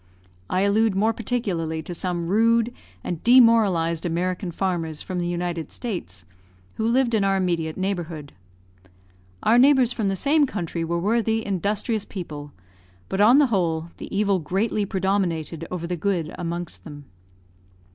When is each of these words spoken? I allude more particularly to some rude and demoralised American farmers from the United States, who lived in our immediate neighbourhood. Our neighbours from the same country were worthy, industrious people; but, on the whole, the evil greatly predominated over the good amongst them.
I 0.49 0.61
allude 0.61 0.95
more 0.95 1.13
particularly 1.13 1.83
to 1.83 1.93
some 1.93 2.25
rude 2.27 2.73
and 3.03 3.23
demoralised 3.23 4.03
American 4.03 4.49
farmers 4.49 5.03
from 5.03 5.19
the 5.19 5.27
United 5.27 5.71
States, 5.71 6.25
who 6.77 6.87
lived 6.87 7.13
in 7.13 7.23
our 7.23 7.37
immediate 7.37 7.77
neighbourhood. 7.77 8.33
Our 9.43 9.59
neighbours 9.59 9.91
from 9.91 10.07
the 10.07 10.15
same 10.15 10.47
country 10.47 10.83
were 10.83 10.97
worthy, 10.97 11.45
industrious 11.45 12.05
people; 12.05 12.51
but, 13.09 13.21
on 13.21 13.37
the 13.37 13.47
whole, 13.53 13.89
the 13.97 14.07
evil 14.17 14.39
greatly 14.39 14.87
predominated 14.87 15.67
over 15.69 15.85
the 15.85 15.95
good 15.97 16.33
amongst 16.35 16.83
them. 16.83 17.05